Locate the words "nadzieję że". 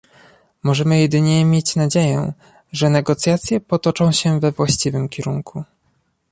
1.75-2.89